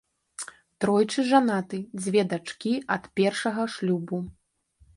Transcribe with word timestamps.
Тройчы 0.85 1.25
жанаты, 1.31 1.81
дзве 2.01 2.21
дачкі 2.33 2.73
ад 2.99 3.03
першага 3.21 3.69
шлюбу. 3.77 4.17